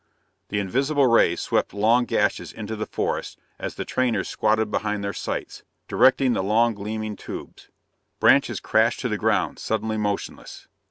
[0.49, 5.13] The invisible rays swept long gashes into the forest as the trainers squatted behind their
[5.13, 7.69] sights, directing the long, gleaming tubes.
[8.19, 10.67] Branches crashed to the ground, suddenly motionless.